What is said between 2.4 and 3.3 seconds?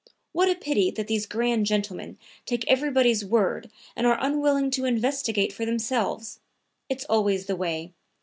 take everybody's